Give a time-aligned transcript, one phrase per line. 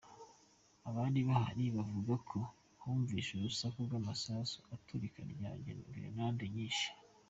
[0.87, 2.39] Abari bahari bavuga ko
[2.81, 5.51] humvikanye urusaku rw’amasasu n’iturika rya
[5.93, 6.87] gerenade nyinshi.